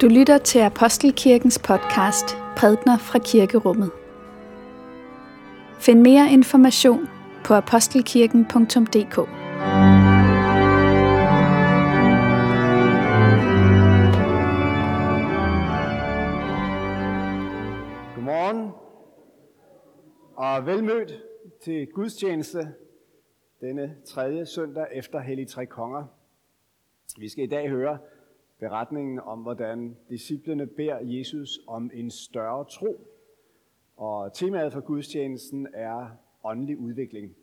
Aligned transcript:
Du 0.00 0.08
lytter 0.08 0.38
til 0.38 0.58
Apostelkirkens 0.58 1.58
podcast 1.58 2.36
Prædner 2.56 2.98
fra 2.98 3.18
Kirkerummet. 3.18 3.90
Find 5.80 6.00
mere 6.00 6.32
information 6.32 7.08
på 7.44 7.54
apostelkirken.dk. 7.54 9.16
Godmorgen 18.14 18.70
og 20.36 20.66
velmødt 20.66 21.12
til 21.64 21.86
gudstjeneste 21.94 22.74
denne 23.60 23.96
tredje 24.06 24.46
søndag 24.46 24.86
efter 24.92 25.20
Hellig 25.20 25.48
Tre 25.48 25.66
Konger. 25.66 26.04
Vi 27.18 27.28
skal 27.28 27.44
i 27.44 27.48
dag 27.48 27.68
høre 27.68 27.98
beretningen 28.58 29.20
om, 29.20 29.42
hvordan 29.42 29.96
disciplene 30.08 30.66
beder 30.66 30.98
Jesus 31.00 31.60
om 31.66 31.90
en 31.94 32.10
større 32.10 32.64
tro. 32.70 33.06
Og 33.96 34.32
temaet 34.32 34.72
for 34.72 34.80
gudstjenesten 34.80 35.66
er 35.74 36.10
åndelig 36.44 36.78
udvikling. 36.78 37.36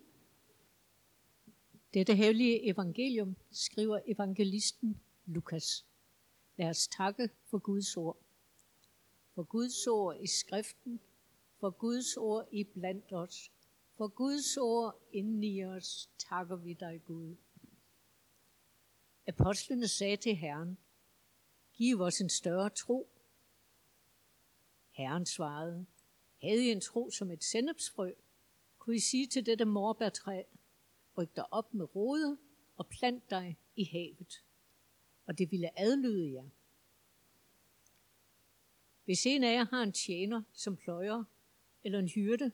Dette 1.93 2.15
hellige 2.15 2.69
evangelium 2.69 3.35
skriver 3.51 3.99
evangelisten 4.07 4.97
Lukas. 5.25 5.85
Lad 6.57 6.69
os 6.69 6.87
takke 6.87 7.29
for 7.45 7.57
Guds 7.57 7.97
ord. 7.97 8.17
For 9.35 9.43
Guds 9.43 9.87
ord 9.87 10.17
i 10.19 10.27
skriften, 10.27 10.99
for 11.59 11.69
Guds 11.69 12.17
ord 12.17 12.47
i 12.51 12.63
blandt 12.63 13.13
os, 13.13 13.51
for 13.97 14.07
Guds 14.07 14.57
ord 14.57 14.95
inden 15.11 15.43
i 15.43 15.63
os, 15.63 16.09
takker 16.29 16.55
vi 16.55 16.73
dig 16.73 17.01
Gud. 17.07 17.35
Apostlene 19.27 19.87
sagde 19.87 20.17
til 20.17 20.35
Herren, 20.35 20.77
giv 21.81 22.01
os 22.01 22.21
en 22.21 22.29
større 22.29 22.69
tro. 22.69 23.09
Herren 24.91 25.25
svarede, 25.25 25.85
havde 26.41 26.65
I 26.65 26.71
en 26.71 26.81
tro 26.81 27.09
som 27.09 27.31
et 27.31 27.43
sennepsfrø, 27.43 28.11
kunne 28.77 28.95
I 28.95 28.99
sige 28.99 29.27
til 29.27 29.45
dette 29.45 29.65
morbærtræ, 29.65 30.43
ryk 31.17 31.35
dig 31.35 31.53
op 31.53 31.73
med 31.73 31.95
rode 31.95 32.37
og 32.77 32.87
plant 32.87 33.29
dig 33.29 33.57
i 33.75 33.83
havet, 33.83 34.43
og 35.25 35.37
det 35.37 35.51
ville 35.51 35.79
adlyde 35.79 36.33
jer. 36.33 36.49
Hvis 39.05 39.25
en 39.25 39.43
af 39.43 39.53
jer 39.53 39.65
har 39.65 39.83
en 39.83 39.93
tjener, 39.93 40.41
som 40.53 40.77
pløjer, 40.77 41.23
eller 41.83 41.99
en 41.99 42.09
hyrde, 42.09 42.51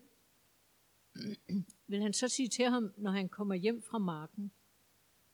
vil 1.87 2.01
han 2.01 2.13
så 2.13 2.27
sige 2.27 2.49
til 2.49 2.65
ham, 2.65 2.93
når 2.97 3.11
han 3.11 3.29
kommer 3.29 3.55
hjem 3.55 3.81
fra 3.81 3.97
marken, 3.97 4.51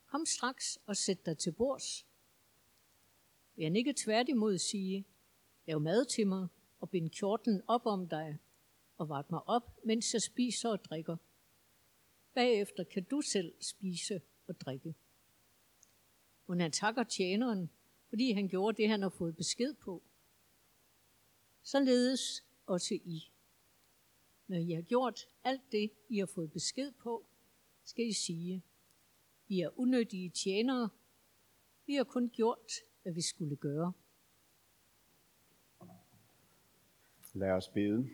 kom 0.05 0.25
straks 0.25 0.79
og 0.85 0.97
sæt 0.97 1.25
dig 1.25 1.37
til 1.37 1.51
bords. 1.51 2.05
Vil 3.55 3.63
han 3.63 3.75
ikke 3.75 3.93
tværtimod 3.97 4.57
sige, 4.57 5.05
lav 5.67 5.79
mad 5.79 6.05
til 6.05 6.27
mig 6.27 6.47
og 6.79 6.89
bind 6.89 7.09
kjorten 7.09 7.61
op 7.67 7.85
om 7.85 8.09
dig 8.09 8.39
og 8.97 9.09
vart 9.09 9.31
mig 9.31 9.47
op, 9.47 9.85
mens 9.85 10.13
jeg 10.13 10.21
spiser 10.21 10.69
og 10.69 10.85
drikker. 10.85 11.17
Bagefter 12.33 12.83
kan 12.83 13.03
du 13.03 13.21
selv 13.21 13.53
spise 13.61 14.21
og 14.47 14.61
drikke. 14.61 14.95
Men 16.47 16.59
han 16.59 16.71
takker 16.71 17.03
tjeneren, 17.03 17.69
fordi 18.09 18.31
han 18.31 18.47
gjorde 18.47 18.77
det, 18.77 18.89
han 18.89 19.01
har 19.01 19.09
fået 19.09 19.35
besked 19.35 19.73
på. 19.73 20.03
Således 21.63 22.43
også 22.65 22.93
I. 22.93 23.31
Når 24.47 24.57
I 24.57 24.71
har 24.71 24.81
gjort 24.81 25.19
alt 25.43 25.71
det, 25.71 25.91
I 26.09 26.17
har 26.17 26.25
fået 26.25 26.51
besked 26.51 26.91
på, 26.91 27.25
skal 27.83 28.07
I 28.07 28.13
sige, 28.13 28.63
I 29.47 29.59
er 29.59 29.79
unødige 29.79 30.29
tjenere. 30.29 30.89
Vi 31.85 31.95
har 31.95 32.03
kun 32.03 32.29
gjort, 32.29 32.71
hvad 33.03 33.13
vi 33.13 33.21
skulle 33.21 33.55
gøre. 33.55 33.93
Lad 37.33 37.51
os 37.51 37.69
bede. 37.69 38.09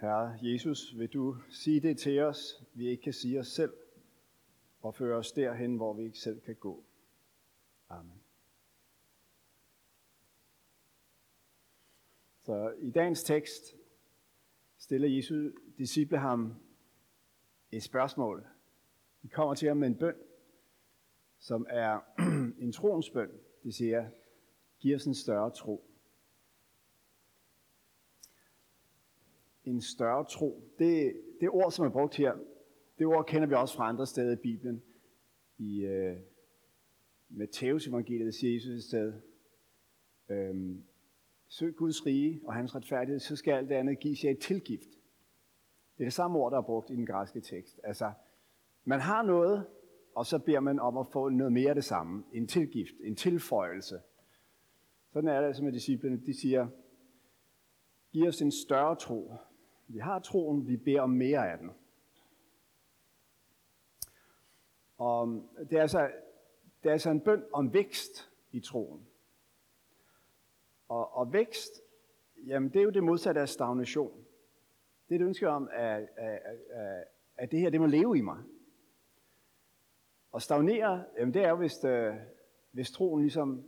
Herre 0.00 0.38
Jesus, 0.42 0.98
vil 0.98 1.08
du 1.08 1.36
sige 1.50 1.80
det 1.80 1.98
til 1.98 2.20
os, 2.20 2.64
vi 2.74 2.88
ikke 2.88 3.02
kan 3.02 3.12
sige 3.12 3.40
os 3.40 3.48
selv, 3.48 3.72
og 4.80 4.94
føre 4.94 5.16
os 5.16 5.32
derhen, 5.32 5.76
hvor 5.76 5.92
vi 5.92 6.04
ikke 6.04 6.18
selv 6.18 6.40
kan 6.40 6.54
gå. 6.54 6.84
Amen. 7.88 8.20
Så 12.42 12.74
i 12.80 12.90
dagens 12.90 13.22
tekst 13.22 13.76
stiller 14.76 15.08
Jesus 15.08 15.52
disciple 15.78 16.18
ham 16.18 16.54
et 17.72 17.82
spørgsmål. 17.82 18.46
De 19.22 19.28
kommer 19.28 19.54
til 19.54 19.68
ham 19.68 19.76
med 19.76 19.88
en 19.88 19.98
bøn, 19.98 20.14
som 21.44 21.66
er 21.70 22.00
en 22.64 22.72
troens 22.72 23.10
bøn. 23.10 23.30
De 23.62 23.72
siger, 23.72 24.08
giv 24.80 24.94
os 24.94 25.06
en 25.06 25.14
større 25.14 25.50
tro. 25.50 25.90
En 29.64 29.80
større 29.80 30.24
tro. 30.24 30.72
Det, 30.78 31.20
det 31.40 31.48
ord, 31.50 31.70
som 31.70 31.86
er 31.86 31.90
brugt 31.90 32.16
her, 32.16 32.34
det 32.98 33.06
ord 33.06 33.26
kender 33.26 33.48
vi 33.48 33.54
også 33.54 33.76
fra 33.76 33.88
andre 33.88 34.06
steder 34.06 34.32
i 34.32 34.36
Bibelen. 34.42 34.82
I 35.58 35.80
øh, 35.80 36.16
Matteus 37.28 37.86
evangeliet 37.86 38.34
siger 38.34 38.54
Jesus 38.54 38.74
et 38.74 38.84
sted, 38.84 39.12
øh, 40.28 40.76
søg 41.48 41.74
Guds 41.76 42.06
rige 42.06 42.40
og 42.44 42.54
hans 42.54 42.74
retfærdighed, 42.74 43.20
så 43.20 43.36
skal 43.36 43.52
alt 43.52 43.68
det 43.68 43.74
andet 43.74 44.00
gives 44.00 44.24
jer 44.24 44.30
et 44.30 44.38
tilgift. 44.38 44.90
Det 45.96 46.00
er 46.00 46.04
det 46.04 46.12
samme 46.12 46.38
ord, 46.38 46.52
der 46.52 46.58
er 46.58 46.62
brugt 46.62 46.90
i 46.90 46.94
den 46.94 47.06
græske 47.06 47.40
tekst. 47.40 47.80
Altså, 47.84 48.12
man 48.84 49.00
har 49.00 49.22
noget, 49.22 49.66
og 50.14 50.26
så 50.26 50.38
beder 50.38 50.60
man 50.60 50.78
om 50.78 50.96
at 50.96 51.06
få 51.06 51.28
noget 51.28 51.52
mere 51.52 51.68
af 51.68 51.74
det 51.74 51.84
samme. 51.84 52.24
En 52.32 52.48
tilgift, 52.48 52.94
en 53.00 53.16
tilføjelse. 53.16 54.00
Sådan 55.12 55.28
er 55.28 55.40
det 55.40 55.46
altså 55.46 55.64
med 55.64 55.72
disciplene. 55.72 56.26
De 56.26 56.40
siger, 56.40 56.68
giv 58.12 58.26
os 58.28 58.42
en 58.42 58.52
større 58.52 58.96
tro. 58.96 59.32
Vi 59.88 59.98
har 59.98 60.18
troen, 60.18 60.68
vi 60.68 60.76
beder 60.76 61.00
om 61.00 61.10
mere 61.10 61.50
af 61.52 61.58
den. 61.58 61.70
Og 64.98 65.50
det 65.70 65.78
er 65.78 65.82
altså, 65.82 66.10
det 66.82 66.88
er 66.88 66.92
altså 66.92 67.10
en 67.10 67.20
bøn 67.20 67.44
om 67.52 67.74
vækst 67.74 68.30
i 68.52 68.60
troen. 68.60 69.06
Og, 70.88 71.16
og 71.16 71.32
vækst, 71.32 71.72
jamen 72.46 72.70
det 72.70 72.78
er 72.78 72.82
jo 72.82 72.90
det 72.90 73.04
modsatte 73.04 73.40
af 73.40 73.48
stagnation. 73.48 74.24
Det 75.08 75.14
er 75.14 75.18
et 75.18 75.26
ønske 75.26 75.48
om, 75.48 75.68
at, 75.72 76.08
at, 76.16 76.40
at, 76.70 77.04
at 77.36 77.50
det 77.50 77.60
her, 77.60 77.70
det 77.70 77.80
må 77.80 77.86
leve 77.86 78.18
i 78.18 78.20
mig. 78.20 78.38
Og 80.34 80.42
stagnere, 80.42 81.04
jamen 81.18 81.34
det 81.34 81.44
er 81.44 81.48
jo, 81.48 81.56
hvis, 81.56 81.84
øh, 81.84 82.14
hvis 82.72 82.90
troen 82.90 83.20
ligesom 83.20 83.64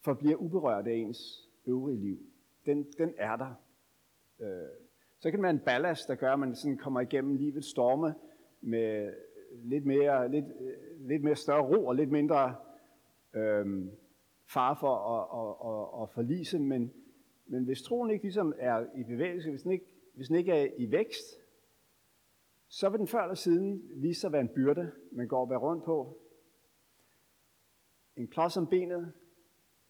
forbliver 0.00 0.36
uberørt 0.36 0.86
af 0.86 0.92
ens 0.92 1.48
øvrige 1.66 2.00
liv. 2.00 2.18
Den, 2.66 2.86
den 2.98 3.14
er 3.16 3.36
der. 3.36 3.54
Øh, 4.40 4.68
så 5.18 5.30
kan 5.30 5.32
det 5.32 5.42
være 5.42 5.50
en 5.50 5.58
ballast, 5.58 6.08
der 6.08 6.14
gør, 6.14 6.32
at 6.32 6.38
man 6.38 6.54
sådan 6.54 6.76
kommer 6.76 7.00
igennem 7.00 7.36
livets 7.36 7.66
storme 7.66 8.14
med 8.60 9.12
lidt 9.52 9.86
mere, 9.86 10.30
lidt, 10.30 10.44
øh, 10.60 11.08
lidt 11.08 11.24
mere 11.24 11.36
større 11.36 11.62
ro 11.62 11.86
og 11.86 11.94
lidt 11.94 12.10
mindre 12.10 12.56
øh, 13.34 13.86
far 14.46 14.74
for 14.74 14.96
at, 14.96 15.26
at, 15.40 15.70
at, 15.70 16.02
at 16.02 16.10
forlise. 16.10 16.58
Men, 16.58 16.92
men 17.46 17.64
hvis 17.64 17.82
troen 17.82 18.10
ikke 18.10 18.24
ligesom 18.24 18.54
er 18.58 18.86
i 18.96 19.04
bevægelse, 19.04 19.50
hvis 19.50 19.62
den 19.62 19.72
ikke, 19.72 19.86
hvis 20.14 20.26
den 20.26 20.36
ikke 20.36 20.52
er 20.52 20.68
i 20.76 20.90
vækst, 20.90 21.43
så 22.74 22.88
vil 22.88 22.98
den 22.98 23.08
før 23.08 23.22
eller 23.22 23.34
siden 23.34 23.82
vise 24.02 24.20
sig 24.20 24.28
at 24.28 24.32
være 24.32 24.40
en 24.40 24.54
byrde, 24.54 24.92
man 25.12 25.28
går 25.28 25.40
og 25.40 25.48
bærer 25.48 25.58
rundt 25.58 25.84
på. 25.84 26.18
En 28.16 28.28
klods 28.28 28.56
om 28.56 28.66
benet. 28.66 29.12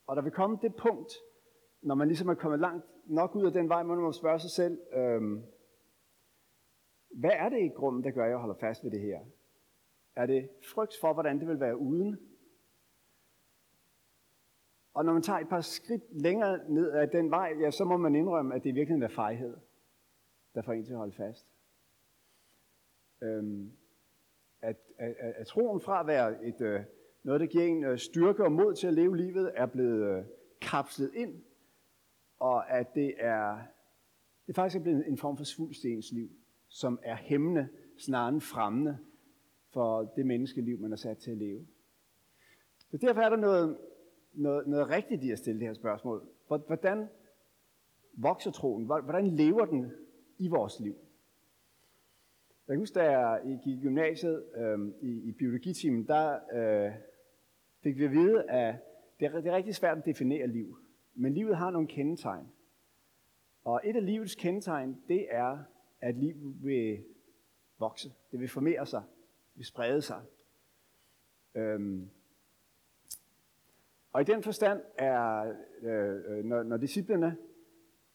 Og 0.07 0.17
der 0.17 0.23
vil 0.23 0.33
komme 0.33 0.59
det 0.63 0.75
punkt, 0.77 1.13
når 1.83 1.95
man 1.95 2.09
ligesom 2.09 2.29
er 2.29 2.35
kommet 2.35 2.61
langt 2.61 2.87
nok 3.07 3.35
ud 3.37 3.47
af 3.47 3.53
den 3.53 3.69
vej, 3.69 3.83
man 3.83 3.99
må 3.99 4.13
spørge 4.13 4.39
sig 4.39 4.51
selv, 4.51 4.81
øhm, 4.93 5.45
hvad 7.11 7.31
er 7.33 7.49
det 7.49 7.63
i 7.63 7.69
grunden, 7.69 8.05
der 8.05 8.11
gør, 8.11 8.25
at 8.25 8.31
jeg 8.31 8.39
holder 8.39 8.55
fast 8.55 8.85
ved 8.85 8.91
det 8.91 9.01
her? 9.01 9.21
Er 10.17 10.27
det 10.27 10.49
frygt 10.75 10.95
for, 11.01 11.13
hvordan 11.13 11.41
det 11.41 11.49
vil 11.49 11.61
være 11.61 11.77
uden? 11.77 12.19
Og 14.95 15.05
når 15.05 15.13
man 15.13 15.23
tager 15.23 15.39
et 15.39 15.49
par 15.49 15.61
skridt 15.61 16.23
længere 16.23 16.71
ned 16.71 16.93
ad 16.93 17.09
den 17.09 17.31
vej, 17.31 17.57
ja, 17.61 17.71
så 17.71 17.85
må 17.85 17.97
man 17.97 18.15
indrømme, 18.15 18.55
at 18.55 18.65
det 18.65 18.71
i 18.71 18.73
virkeligheden 18.73 19.03
er 19.11 19.15
fejhed, 19.15 19.57
der 20.55 20.63
får 20.63 20.73
en 20.73 20.85
til 20.85 20.93
at 20.93 20.99
holde 20.99 21.17
fast 21.17 21.54
øhm, 23.25 23.73
at, 24.63 24.77
at, 24.99 25.15
at, 25.19 25.35
at 25.37 25.47
troen 25.47 25.81
fra 25.81 26.01
at 26.01 26.07
være 26.07 26.45
et, 26.45 26.61
øh, 26.61 26.81
noget, 27.23 27.41
der 27.41 27.47
giver 27.47 27.65
en 27.65 27.85
øh, 27.85 27.99
styrke 27.99 28.45
og 28.45 28.53
mod 28.53 28.75
til 28.75 28.87
at 28.87 28.95
leve 28.95 29.17
livet, 29.17 29.53
er 29.55 29.67
blevet 29.67 30.19
øh, 30.19 30.25
kapslet 30.61 31.11
ind, 31.15 31.43
og 32.39 32.71
at 32.71 32.95
det 32.95 33.15
er, 33.19 33.59
det 34.47 34.55
faktisk 34.55 34.79
er 34.79 34.83
blevet 34.83 35.09
en 35.09 35.19
form 35.19 35.37
for 35.37 35.45
svulst 35.45 35.85
i 35.85 35.93
ens 35.93 36.13
liv, 36.13 36.31
som 36.69 36.99
er 37.03 37.17
hæmmende, 37.17 37.69
snarere 37.99 38.29
end 38.29 38.41
fremmende 38.41 38.99
for 39.73 40.13
det 40.17 40.27
menneskeliv, 40.27 40.79
man 40.79 40.93
er 40.93 40.97
sat 40.97 41.19
til 41.19 41.31
at 41.31 41.39
leve. 41.39 41.67
Så 42.91 42.97
derfor 42.97 43.21
er 43.21 43.29
der 43.29 43.37
noget, 43.37 43.79
noget, 44.33 44.67
noget 44.67 44.89
rigtigt 44.89 45.25
i 45.25 45.31
at 45.31 45.39
stille 45.39 45.61
det 45.61 45.69
her 45.69 45.75
spørgsmål. 45.75 46.29
Hvordan 46.47 47.09
vokser 48.13 48.51
troen? 48.51 48.85
Hvordan 48.85 49.27
lever 49.27 49.65
den 49.65 49.93
i 50.39 50.49
vores 50.49 50.81
liv? 50.81 50.95
Jeg 52.69 52.77
husker, 52.77 53.01
da 53.01 53.19
jeg 53.19 53.61
gik 53.65 53.79
i 53.79 53.81
gymnasiet 53.81 54.45
øh, 54.57 54.79
i, 55.03 55.29
i 55.29 55.33
biologitimen, 55.33 56.07
der 56.07 56.39
øh, 56.55 56.93
fik 57.83 57.99
vi 57.99 58.05
at 58.05 58.11
vide 58.11 58.51
at 58.51 58.75
det 59.21 59.27
er, 59.27 59.41
det 59.41 59.47
er 59.47 59.57
rigtig 59.57 59.75
svært 59.75 59.99
at 59.99 60.05
definere 60.05 60.47
liv. 60.47 60.79
Men 61.15 61.35
livet 61.35 61.57
har 61.57 61.71
nogle 61.71 61.89
kendetegn. 61.89 62.47
Og 63.65 63.81
et 63.85 63.97
af 63.97 64.07
livets 64.07 64.35
kendetegn, 64.35 65.03
det 65.09 65.27
er, 65.31 65.59
at 66.01 66.17
livet 66.17 66.65
vil 66.65 67.05
vokse. 67.79 68.13
Det 68.33 68.41
vil 68.41 68.49
formere 68.49 68.87
sig. 68.87 69.03
Det 69.53 69.59
vil 69.59 69.67
sprede 69.67 70.03
sig. 70.03 70.23
Øhm. 71.55 72.11
Og 74.13 74.21
i 74.21 74.25
den 74.25 74.43
forstand 74.43 74.81
er, 74.99 75.55
øh, 75.83 76.39
øh 76.39 76.45
når, 76.45 76.63
når 76.63 76.77
disciplene 76.77 77.37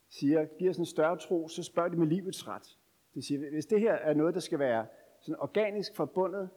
siger, 0.09 0.45
giver 0.45 0.69
os 0.69 0.77
en 0.77 0.85
større 0.85 1.17
tro, 1.17 1.47
så 1.47 1.63
spørger 1.63 1.89
de 1.89 1.97
med 1.97 2.07
livets 2.07 2.47
ret. 2.47 2.78
Det 3.13 3.23
siger, 3.23 3.49
hvis 3.49 3.65
det 3.65 3.79
her 3.79 3.93
er 3.93 4.13
noget, 4.13 4.33
der 4.33 4.39
skal 4.39 4.59
være 4.59 4.87
sådan 5.21 5.39
organisk 5.39 5.95
forbundet 5.95 6.49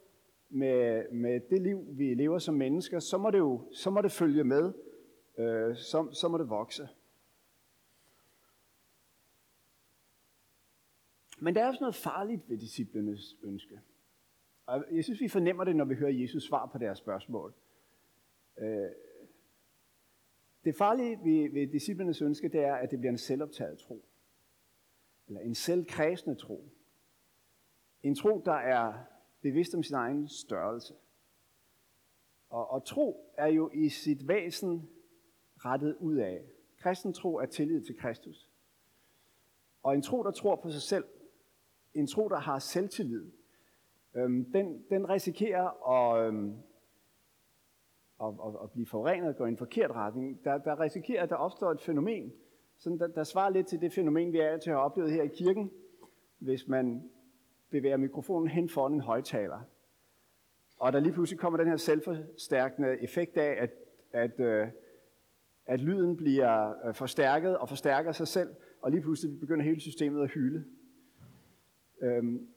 med, 0.48 1.10
med 1.10 1.40
det 1.40 1.62
liv, 1.62 1.86
vi 1.88 2.14
lever 2.14 2.38
som 2.38 2.54
mennesker, 2.54 2.98
så 2.98 3.18
må 3.18 3.30
det 3.30 3.38
jo 3.38 3.68
så 3.72 3.90
må 3.90 4.00
det 4.00 4.12
følge 4.12 4.44
med, 4.44 4.72
øh, 5.38 5.76
så, 5.76 6.08
så 6.12 6.28
må 6.28 6.38
det 6.38 6.48
vokse. 6.48 6.88
Men 11.38 11.54
der 11.54 11.62
er 11.62 11.68
også 11.68 11.80
noget 11.80 11.94
farligt 11.94 12.42
ved 12.48 12.58
disciplenes 12.58 13.36
ønske. 13.42 13.80
Og 14.66 14.84
jeg 14.92 15.04
synes, 15.04 15.20
vi 15.20 15.28
fornemmer 15.28 15.64
det, 15.64 15.76
når 15.76 15.84
vi 15.84 15.94
hører 15.94 16.10
Jesus 16.10 16.42
svar 16.42 16.66
på 16.66 16.78
deres 16.78 16.98
spørgsmål. 16.98 17.54
Øh, 18.58 18.90
det 20.64 20.76
farlige 20.76 21.18
ved, 21.24 21.52
ved 21.52 21.66
disciplenes 21.66 22.22
ønske, 22.22 22.48
det 22.48 22.60
er, 22.60 22.74
at 22.74 22.90
det 22.90 22.98
bliver 22.98 23.12
en 23.12 23.18
selvoptaget 23.18 23.78
tro. 23.78 24.04
Eller 25.32 25.46
en 25.46 25.54
selvkredsende 25.54 26.36
tro. 26.36 26.64
En 28.02 28.14
tro, 28.14 28.42
der 28.44 28.52
er 28.52 28.94
bevidst 29.40 29.74
om 29.74 29.82
sin 29.82 29.94
egen 29.94 30.28
størrelse. 30.28 30.94
Og, 32.50 32.70
og 32.70 32.84
tro 32.84 33.34
er 33.36 33.46
jo 33.46 33.70
i 33.74 33.88
sit 33.88 34.28
væsen 34.28 34.88
rettet 35.56 35.96
ud 36.00 36.16
af. 36.16 36.44
Kristen 36.78 37.12
tro 37.12 37.36
er 37.36 37.46
tillid 37.46 37.84
til 37.84 37.98
Kristus. 37.98 38.50
Og 39.82 39.94
en 39.94 40.02
tro, 40.02 40.22
der 40.22 40.30
tror 40.30 40.56
på 40.56 40.70
sig 40.70 40.82
selv, 40.82 41.04
en 41.94 42.06
tro, 42.06 42.28
der 42.28 42.38
har 42.38 42.58
selvtillid, 42.58 43.32
øhm, 44.14 44.52
den, 44.52 44.84
den 44.90 45.08
risikerer 45.08 45.90
at, 45.90 46.26
øhm, 46.26 46.56
at, 48.22 48.28
at, 48.28 48.62
at 48.62 48.70
blive 48.70 48.86
forurenet 48.86 49.28
og 49.28 49.36
gå 49.36 49.46
i 49.46 49.48
en 49.48 49.56
forkert 49.56 49.90
retning. 49.90 50.44
Der, 50.44 50.58
der 50.58 50.80
risikerer, 50.80 51.22
at 51.22 51.28
der 51.28 51.36
opstår 51.36 51.70
et 51.70 51.80
fænomen, 51.80 52.32
sådan 52.82 52.98
der, 52.98 53.06
der 53.06 53.24
svarer 53.24 53.50
lidt 53.50 53.66
til 53.66 53.80
det 53.80 53.92
fænomen, 53.92 54.32
vi 54.32 54.38
altid 54.38 54.72
har 54.72 54.78
oplevet 54.78 55.12
her 55.12 55.22
i 55.22 55.28
kirken, 55.28 55.70
hvis 56.38 56.68
man 56.68 57.10
bevæger 57.70 57.96
mikrofonen 57.96 58.48
hen 58.48 58.68
foran 58.68 58.92
en 58.92 59.00
højtaler. 59.00 59.60
Og 60.76 60.92
der 60.92 61.00
lige 61.00 61.12
pludselig 61.12 61.40
kommer 61.40 61.56
den 61.56 61.68
her 61.68 61.76
selvforstærkende 61.76 63.02
effekt 63.02 63.36
af, 63.36 63.62
at, 63.62 63.70
at, 64.12 64.40
øh, 64.40 64.68
at 65.66 65.80
lyden 65.80 66.16
bliver 66.16 66.86
øh, 66.86 66.94
forstærket 66.94 67.58
og 67.58 67.68
forstærker 67.68 68.12
sig 68.12 68.28
selv, 68.28 68.54
og 68.80 68.90
lige 68.90 69.00
pludselig 69.00 69.40
begynder 69.40 69.64
hele 69.64 69.80
systemet 69.80 70.22
at 70.22 70.30
hyle. 70.30 70.64
Øhm, 72.02 72.48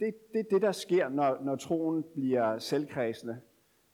det 0.00 0.08
er 0.08 0.12
det, 0.32 0.46
det, 0.50 0.62
der 0.62 0.72
sker, 0.72 1.08
når, 1.08 1.44
når 1.44 1.56
troen 1.56 2.04
bliver 2.14 2.58
selvkredsende. 2.58 3.40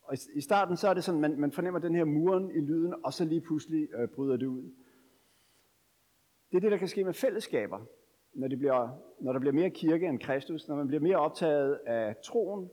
Og 0.03 0.15
i, 0.15 0.19
i 0.35 0.41
starten 0.41 0.77
så 0.77 0.89
er 0.89 0.95
det 0.95 1.05
sådan, 1.05 1.21
man, 1.21 1.41
man 1.41 1.53
fornemmer 1.53 1.81
den 1.81 1.95
her 1.95 2.05
muren 2.05 2.51
i 2.51 2.61
lyden, 2.61 2.95
og 3.05 3.13
så 3.13 3.25
lige 3.25 3.41
pludselig 3.41 3.89
øh, 3.95 4.09
bryder 4.09 4.37
det 4.37 4.47
ud. 4.47 4.73
Det 6.51 6.57
er 6.57 6.61
det, 6.61 6.71
der 6.71 6.77
kan 6.77 6.89
ske 6.89 7.05
med 7.05 7.15
fællesskaber, 7.15 7.87
når, 8.35 8.49
det 8.49 8.59
bliver, 8.59 8.99
når 9.21 9.33
der 9.33 9.41
bliver 9.41 9.53
mere 9.53 9.71
kirke 9.71 10.07
end 10.07 10.21
Kristus, 10.21 10.69
når 10.69 10.77
man 10.77 10.87
bliver 10.87 11.01
mere 11.01 11.17
optaget 11.17 11.75
af 11.87 12.17
troen 12.17 12.71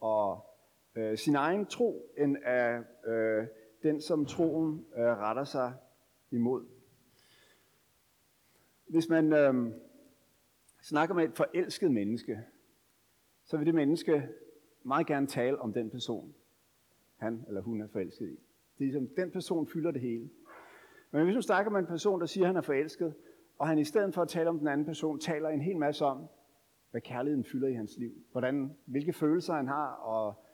og 0.00 0.46
øh, 0.94 1.18
sin 1.18 1.34
egen 1.34 1.66
tro, 1.66 2.14
end 2.18 2.36
af 2.44 2.80
øh, 3.06 3.46
den, 3.82 4.00
som 4.00 4.26
troen 4.26 4.86
øh, 4.96 5.04
retter 5.04 5.44
sig 5.44 5.74
imod. 6.30 6.66
Hvis 8.86 9.08
man 9.08 9.32
øh, 9.32 9.72
snakker 10.82 11.14
med 11.14 11.24
et 11.24 11.36
forelsket 11.36 11.90
menneske, 11.90 12.38
så 13.44 13.56
vil 13.56 13.66
det 13.66 13.74
menneske 13.74 14.28
meget 14.82 15.06
gerne 15.06 15.26
tale 15.26 15.58
om 15.58 15.72
den 15.72 15.90
person, 15.90 16.34
han 17.16 17.44
eller 17.48 17.60
hun 17.60 17.80
er 17.80 17.88
forelsket 17.88 18.26
i. 18.26 18.30
Det 18.30 18.38
er 18.78 18.84
ligesom, 18.84 19.08
den 19.16 19.30
person 19.30 19.66
fylder 19.66 19.90
det 19.90 20.00
hele. 20.00 20.30
Men 21.10 21.24
hvis 21.24 21.34
du 21.34 21.42
snakker 21.42 21.70
med 21.70 21.80
en 21.80 21.86
person, 21.86 22.20
der 22.20 22.26
siger, 22.26 22.44
at 22.44 22.48
han 22.48 22.56
er 22.56 22.60
forelsket, 22.60 23.14
og 23.58 23.68
han 23.68 23.78
i 23.78 23.84
stedet 23.84 24.14
for 24.14 24.22
at 24.22 24.28
tale 24.28 24.48
om 24.48 24.58
den 24.58 24.68
anden 24.68 24.86
person, 24.86 25.20
taler 25.20 25.48
en 25.48 25.60
hel 25.60 25.76
masse 25.76 26.04
om, 26.04 26.28
hvad 26.90 27.00
kærligheden 27.00 27.44
fylder 27.44 27.68
i 27.68 27.74
hans 27.74 27.96
liv, 27.98 28.12
hvordan, 28.32 28.76
hvilke 28.84 29.12
følelser 29.12 29.54
han 29.54 29.68
har, 29.68 29.92
og 29.92 30.44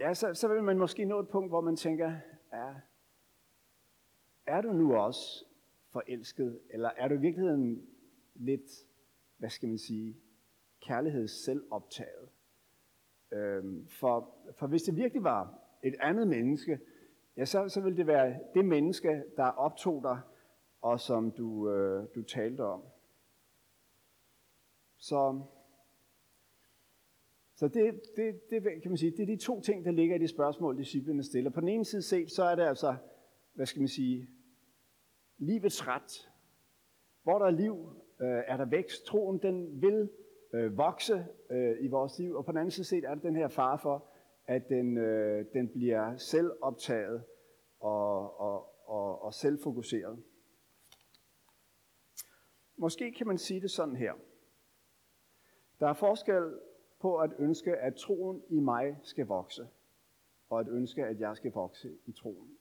ja, 0.00 0.14
så, 0.14 0.34
så 0.34 0.48
vil 0.48 0.62
man 0.62 0.78
måske 0.78 1.04
nå 1.04 1.20
et 1.20 1.28
punkt, 1.28 1.50
hvor 1.50 1.60
man 1.60 1.76
tænker, 1.76 2.12
ja, 2.52 2.74
er 4.46 4.60
du 4.60 4.72
nu 4.72 4.94
også 4.96 5.44
forelsket, 5.92 6.60
eller 6.70 6.90
er 6.96 7.08
du 7.08 7.14
i 7.14 7.20
virkeligheden 7.20 7.88
lidt, 8.34 8.70
hvad 9.38 9.50
skal 9.50 9.68
man 9.68 9.78
sige, 9.78 10.16
kærligheds 10.80 11.44
selvoptaget? 11.44 12.28
Øhm, 13.32 13.86
for, 13.88 14.34
for 14.58 14.66
hvis 14.66 14.82
det 14.82 14.96
virkelig 14.96 15.24
var 15.24 15.58
et 15.82 15.94
andet 16.00 16.28
menneske, 16.28 16.80
ja, 17.38 17.44
så, 17.44 17.68
så 17.68 17.80
vil 17.80 17.96
det 17.96 18.06
være 18.06 18.38
det 18.54 18.64
menneske, 18.64 19.24
der 19.36 19.44
optog 19.44 20.02
dig, 20.02 20.20
og 20.80 21.00
som 21.00 21.30
du, 21.30 21.70
øh, 21.70 22.06
du 22.14 22.22
talte 22.22 22.64
om. 22.64 22.82
Så, 24.98 25.42
så 27.54 27.68
det, 27.68 28.00
det, 28.16 28.50
det, 28.50 28.62
kan 28.82 28.90
man 28.90 28.98
sige, 28.98 29.10
det 29.10 29.22
er 29.22 29.26
de 29.26 29.36
to 29.36 29.60
ting, 29.60 29.84
der 29.84 29.90
ligger 29.90 30.16
i 30.16 30.18
det 30.18 30.30
spørgsmål, 30.30 30.78
disciplene 30.78 31.22
stiller. 31.22 31.50
På 31.50 31.60
den 31.60 31.68
ene 31.68 31.84
side 31.84 32.02
set, 32.02 32.30
så 32.30 32.42
er 32.44 32.54
det 32.54 32.62
altså, 32.62 32.96
hvad 33.54 33.66
skal 33.66 33.80
man 33.80 33.88
sige, 33.88 34.28
livets 35.38 35.88
ret. 35.88 36.30
Hvor 37.22 37.38
der 37.38 37.46
er 37.46 37.50
liv, 37.50 37.88
øh, 38.20 38.42
er 38.46 38.56
der 38.56 38.64
vækst. 38.64 39.04
Troen, 39.04 39.38
den 39.38 39.82
vil 39.82 40.10
øh, 40.52 40.78
vokse 40.78 41.26
øh, 41.50 41.76
i 41.80 41.88
vores 41.88 42.18
liv. 42.18 42.34
Og 42.34 42.44
på 42.44 42.52
den 42.52 42.58
anden 42.58 42.70
side 42.70 42.86
set 42.86 43.04
er 43.04 43.14
det 43.14 43.22
den 43.22 43.36
her 43.36 43.48
fare 43.48 43.78
for, 43.78 44.04
at 44.48 44.68
den, 44.68 44.98
øh, 44.98 45.46
den 45.52 45.68
bliver 45.68 46.16
selvoptaget 46.16 47.24
og, 47.80 48.40
og, 48.40 48.88
og, 48.88 49.22
og 49.22 49.34
selvfokuseret. 49.34 50.22
Måske 52.76 53.12
kan 53.12 53.26
man 53.26 53.38
sige 53.38 53.60
det 53.60 53.70
sådan 53.70 53.96
her. 53.96 54.12
Der 55.80 55.88
er 55.88 55.92
forskel 55.92 56.58
på 57.00 57.16
at 57.16 57.30
ønske, 57.38 57.76
at 57.76 57.94
troen 57.94 58.42
i 58.48 58.60
mig 58.60 58.98
skal 59.02 59.26
vokse, 59.26 59.68
og 60.50 60.60
at 60.60 60.68
ønske, 60.68 61.04
at 61.04 61.20
jeg 61.20 61.36
skal 61.36 61.52
vokse 61.52 61.98
i 62.06 62.12
troen. 62.12 62.58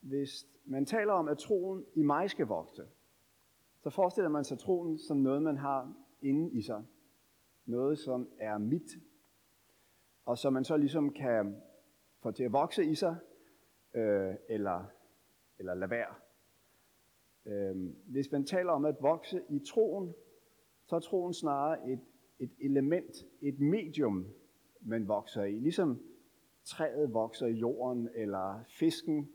Hvis 0.00 0.46
man 0.64 0.86
taler 0.86 1.12
om, 1.12 1.28
at 1.28 1.38
troen 1.38 1.86
i 1.94 2.02
mig 2.02 2.30
skal 2.30 2.46
vokse, 2.46 2.82
så 3.82 3.90
forestiller 3.90 4.28
man 4.28 4.44
sig 4.44 4.58
troen 4.58 4.98
som 4.98 5.16
noget, 5.16 5.42
man 5.42 5.56
har 5.56 5.94
inde 6.22 6.50
i 6.52 6.62
sig. 6.62 6.84
Noget, 7.66 7.98
som 7.98 8.28
er 8.38 8.58
mit. 8.58 9.09
Og 10.24 10.38
som 10.38 10.52
man 10.52 10.64
så 10.64 10.76
ligesom 10.76 11.12
kan 11.12 11.62
få 12.22 12.30
til 12.30 12.44
at 12.44 12.52
vokse 12.52 12.84
i 12.84 12.94
sig, 12.94 13.16
øh, 13.94 14.34
eller, 14.48 14.84
eller 15.58 15.74
lade 15.74 15.90
være. 15.90 16.14
Øh, 17.46 17.76
hvis 18.06 18.32
man 18.32 18.44
taler 18.44 18.72
om 18.72 18.84
at 18.84 18.96
vokse 19.00 19.42
i 19.48 19.58
troen, 19.58 20.14
så 20.86 20.96
er 20.96 21.00
troen 21.00 21.34
snarere 21.34 21.90
et, 21.90 22.00
et 22.38 22.50
element, 22.60 23.26
et 23.40 23.60
medium, 23.60 24.26
man 24.80 25.08
vokser 25.08 25.44
i. 25.44 25.58
Ligesom 25.58 26.02
træet 26.64 27.14
vokser 27.14 27.46
i 27.46 27.52
jorden, 27.52 28.08
eller 28.14 28.64
fisken 28.68 29.32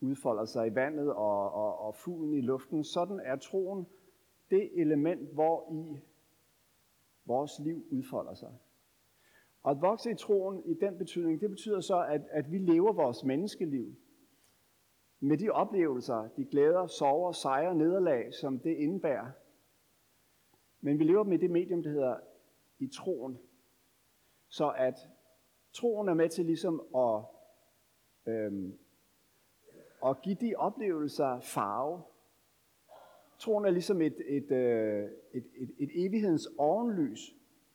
udfolder 0.00 0.44
sig 0.44 0.66
i 0.66 0.74
vandet, 0.74 1.12
og, 1.12 1.52
og, 1.52 1.78
og 1.78 1.94
fuglen 1.94 2.34
i 2.34 2.40
luften. 2.40 2.84
Sådan 2.84 3.20
er 3.24 3.36
troen 3.36 3.86
det 4.50 4.80
element, 4.80 5.32
hvor 5.32 5.72
i 5.72 6.00
vores 7.24 7.58
liv 7.58 7.84
udfolder 7.90 8.34
sig. 8.34 8.52
Og 9.62 9.70
at 9.70 9.80
vokse 9.80 10.10
i 10.10 10.14
troen 10.14 10.62
i 10.66 10.74
den 10.74 10.98
betydning, 10.98 11.40
det 11.40 11.50
betyder 11.50 11.80
så, 11.80 12.04
at, 12.08 12.22
at 12.30 12.52
vi 12.52 12.58
lever 12.58 12.92
vores 12.92 13.24
menneskeliv 13.24 13.94
med 15.20 15.38
de 15.38 15.50
oplevelser, 15.50 16.28
de 16.36 16.44
glæder, 16.44 16.86
sorger, 16.86 17.32
sejre, 17.32 17.74
nederlag, 17.74 18.34
som 18.34 18.58
det 18.58 18.76
indebærer. 18.76 19.30
Men 20.80 20.98
vi 20.98 21.04
lever 21.04 21.22
med 21.22 21.38
det 21.38 21.50
medium, 21.50 21.82
der 21.82 21.90
hedder 21.90 22.16
i 22.78 22.88
troen. 22.88 23.38
Så 24.48 24.70
at 24.70 25.08
troen 25.72 26.08
er 26.08 26.14
med 26.14 26.28
til 26.28 26.46
ligesom 26.46 26.82
at, 26.96 27.24
øhm, 28.32 28.78
at 30.06 30.22
give 30.22 30.36
de 30.40 30.54
oplevelser 30.56 31.40
farve. 31.40 32.02
Troen 33.38 33.64
er 33.64 33.70
ligesom 33.70 34.02
et, 34.02 34.16
et, 34.26 34.50
øh, 34.50 35.10
et, 35.32 35.44
et, 35.54 35.70
et 35.78 35.90
evighedens 36.06 36.48
ovenlys, 36.58 37.34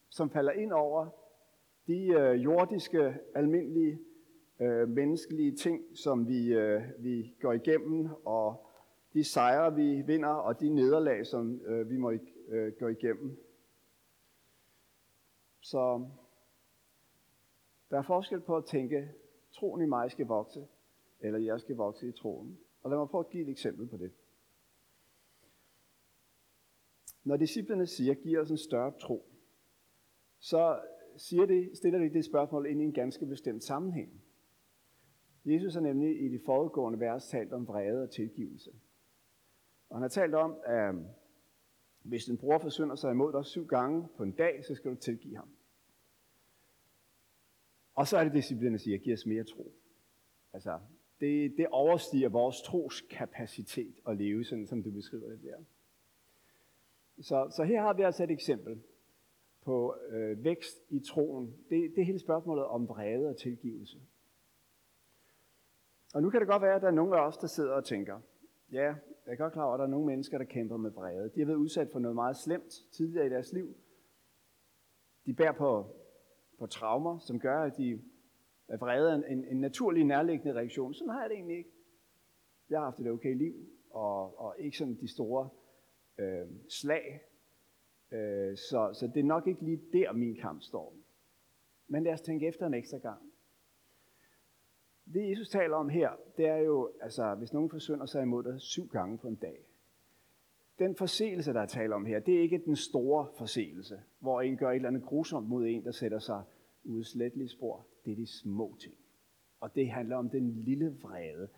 som 0.10 0.30
falder 0.30 0.51
ind 0.51 0.72
over 0.72 1.10
de 1.88 2.08
øh, 2.08 2.44
jordiske, 2.44 3.18
almindelige 3.36 4.00
øh, 4.60 4.89
menneskelige 4.89 5.56
ting, 5.56 5.98
som 5.98 6.27
vi, 6.27 6.54
øh, 6.54 6.82
vi 7.00 7.36
går 7.42 7.54
igennem, 7.54 8.10
og 8.25 8.65
de 9.13 9.24
sejre, 9.24 9.75
vi 9.75 10.01
vinder, 10.01 10.30
og 10.30 10.60
de 10.60 10.70
nederlag, 10.70 11.25
som 11.25 11.62
øh, 11.65 11.89
vi 11.89 11.98
må 11.98 12.12
øh, 12.48 12.74
gå 12.80 12.88
igennem. 12.88 13.38
Så 15.62 16.06
der 17.89 17.98
er 17.98 18.01
forskel 18.01 18.42
på 18.42 18.58
at 18.58 18.65
tænke 18.65 19.12
troen 19.54 19.82
i 19.82 19.86
mig 19.86 20.12
skal 20.12 20.25
vokse, 20.25 20.68
eller 21.20 21.39
jeg 21.39 21.60
skal 21.60 21.75
vokse 21.75 22.08
i 22.08 22.12
troen. 22.12 22.60
Og 22.84 22.89
lad 22.89 22.98
mig 22.98 23.10
prøve 23.10 23.25
at 23.25 23.30
give 23.30 23.44
et 23.44 23.50
eksempel 23.50 23.88
på 23.88 23.98
det. 23.98 24.12
Når 27.24 27.38
disciplene 27.38 27.88
siger, 27.88 28.13
giv 28.13 28.39
os 28.39 28.51
en 28.51 28.58
større 28.58 28.92
tro, 29.00 29.25
så 30.39 30.80
siger 31.17 31.45
det, 31.45 31.77
stiller 31.77 32.00
de 32.00 32.13
det 32.13 32.25
spørgsmål 32.25 32.65
ind 32.65 32.81
i 32.81 32.84
en 32.84 32.93
ganske 32.93 33.25
bestemt 33.25 33.63
sammenhæng. 33.63 34.22
Jesus 35.45 35.74
har 35.74 35.81
nemlig 35.81 36.25
i 36.25 36.29
de 36.29 36.39
foregående 36.45 37.00
vers 37.00 37.27
talt 37.27 37.53
om 37.53 37.67
vrede 37.67 38.03
og 38.03 38.12
tilgivelse. 38.12 38.72
Og 39.89 39.98
han 39.98 40.01
har 40.01 40.10
talt 40.10 40.36
om, 40.36 40.55
at 40.65 40.95
øh, 40.95 41.01
hvis 42.03 42.27
en 42.27 42.38
bror 42.38 42.57
forsynder 42.57 42.95
sig 42.95 43.12
imod 43.12 43.34
dig 43.34 43.45
syv 43.45 43.67
gange 43.67 44.07
på 44.17 44.24
en 44.24 44.31
dag, 44.31 44.65
så 44.65 44.75
skal 44.75 44.91
du 44.91 44.95
tilgive 44.95 45.36
ham. 45.36 45.50
Og 47.95 48.07
så 48.07 48.17
er 48.17 48.24
det 48.24 48.34
disciplinen, 48.34 48.79
siger, 48.79 48.98
giv 48.98 49.13
os 49.13 49.25
mere 49.25 49.43
tro. 49.43 49.74
Altså, 50.53 50.79
det, 51.19 51.57
det 51.57 51.67
overstiger 51.67 52.29
vores 52.29 52.62
troskapacitet 52.62 54.00
at 54.07 54.17
leve, 54.17 54.43
sådan 54.43 54.67
som 54.67 54.84
du 54.84 54.91
beskriver 54.91 55.29
det 55.29 55.43
der. 55.43 55.63
Så, 57.22 57.53
så 57.55 57.63
her 57.63 57.81
har 57.81 57.93
vi 57.93 58.01
altså 58.01 58.24
et 58.24 58.31
eksempel 58.31 58.81
på 59.65 59.95
øh, 60.10 60.43
vækst 60.43 60.77
i 60.89 61.00
troen. 61.00 61.55
Det, 61.69 61.91
det 61.95 62.01
er 62.01 62.05
hele 62.05 62.19
spørgsmålet 62.19 62.65
om 62.65 62.89
vrede 62.89 63.29
og 63.29 63.38
tilgivelse. 63.38 63.98
Og 66.13 66.22
nu 66.22 66.29
kan 66.29 66.39
det 66.39 66.50
godt 66.50 66.62
være, 66.62 66.75
at 66.75 66.81
der 66.81 66.88
er 66.88 66.91
nogle 66.91 67.17
af 67.17 67.27
os, 67.27 67.38
der 67.38 67.48
sidder 67.48 67.74
og 67.74 67.86
tænker, 67.86 68.19
ja, 68.72 68.95
jeg 69.25 69.34
er 69.34 69.36
godt 69.36 69.53
klar 69.53 69.63
over, 69.63 69.74
at 69.74 69.79
der 69.79 69.86
er 69.86 69.89
nogle 69.89 70.05
mennesker, 70.05 70.38
der 70.38 70.45
kæmper 70.45 70.77
med 70.77 70.91
vrede. 70.91 71.31
De 71.36 71.39
har 71.39 71.45
været 71.45 71.57
udsat 71.57 71.89
for 71.91 72.00
noget 72.00 72.15
meget 72.15 72.38
slemt 72.38 72.72
tidligere 72.91 73.25
i 73.25 73.29
deres 73.29 73.53
liv. 73.53 73.75
De 75.25 75.34
bærer 75.34 75.51
på, 75.51 75.86
på 76.60 76.65
traumer, 76.65 77.19
som 77.19 77.39
gør, 77.39 77.62
at 77.62 77.77
de 77.77 78.01
er 78.67 78.77
vrede 78.77 79.24
en, 79.27 79.45
en 79.45 79.62
naturlig 79.62 80.03
nærliggende 80.03 80.53
reaktion. 80.53 80.93
Sådan 80.93 81.13
har 81.13 81.22
jeg 81.22 81.29
det 81.29 81.36
egentlig 81.36 81.57
ikke. 81.57 81.72
Jeg 82.69 82.79
har 82.79 82.86
haft 82.86 83.00
et 83.00 83.07
okay 83.07 83.36
liv, 83.36 83.53
og, 83.89 84.39
og 84.39 84.55
ikke 84.60 84.77
sådan 84.77 84.95
de 84.95 85.07
store 85.07 85.50
øh, 86.17 86.48
slag. 86.69 87.22
Øh, 88.12 88.57
så, 88.57 88.89
så 88.93 89.07
det 89.13 89.19
er 89.19 89.24
nok 89.24 89.47
ikke 89.47 89.65
lige 89.65 89.81
der, 89.93 90.13
min 90.13 90.35
kamp 90.35 90.62
står. 90.62 90.95
Men 91.88 92.03
lad 92.03 92.13
os 92.13 92.21
tænke 92.21 92.47
efter 92.47 92.67
en 92.67 92.74
ekstra 92.74 92.97
gang. 92.97 93.21
Det 95.13 95.29
Jesus 95.29 95.50
taler 95.50 95.75
om 95.75 95.89
her, 95.89 96.09
det 96.38 96.47
er 96.47 96.57
jo, 96.57 96.91
altså 97.01 97.35
hvis 97.35 97.53
nogen 97.53 97.69
forsynder 97.69 98.05
sig 98.05 98.21
imod 98.21 98.43
dig 98.43 98.62
syv 98.62 98.88
gange 98.88 99.17
på 99.17 99.27
en 99.27 99.35
dag. 99.35 99.65
Den 100.79 100.95
forseelse, 100.95 101.53
der 101.53 101.62
er 101.62 101.65
tale 101.65 101.95
om 101.95 102.05
her, 102.05 102.19
det 102.19 102.35
er 102.38 102.41
ikke 102.41 102.62
den 102.65 102.75
store 102.75 103.27
forseelse, 103.38 104.01
hvor 104.19 104.41
en 104.41 104.57
gør 104.57 104.69
et 104.69 104.75
eller 104.75 104.89
andet 104.89 105.03
grusomt 105.03 105.47
mod 105.50 105.65
en, 105.65 105.85
der 105.85 105.91
sætter 105.91 106.19
sig 106.19 106.43
udslettelige 106.83 107.50
spor. 107.50 107.88
Det 108.05 108.12
er 108.12 108.15
de 108.15 108.27
små 108.27 108.77
ting. 108.79 108.95
Og 109.59 109.75
det 109.75 109.89
handler 109.89 110.15
om 110.15 110.29
den 110.29 110.63
lille 110.63 110.97
vrede, 111.01 111.50